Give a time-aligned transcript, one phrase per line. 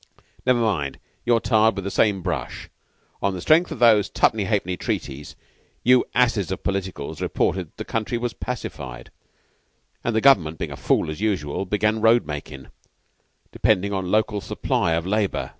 [0.47, 0.97] "Never mind,
[1.27, 2.69] you're tarred with the same brush.
[3.21, 5.35] On the strength of those tuppenny ha'penny treaties,
[5.83, 9.11] your asses of Politicals reported the country as pacified,
[10.03, 12.69] and the Government, being a fool, as usual, began road makin'
[13.51, 15.49] dependin' on local supply for labor.